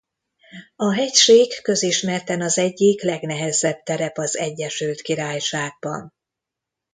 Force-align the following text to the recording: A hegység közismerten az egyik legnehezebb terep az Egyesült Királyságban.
A 0.75 0.93
hegység 0.93 1.61
közismerten 1.61 2.41
az 2.41 2.57
egyik 2.57 3.01
legnehezebb 3.01 3.83
terep 3.83 4.17
az 4.17 4.37
Egyesült 4.37 5.01
Királyságban. 5.01 6.13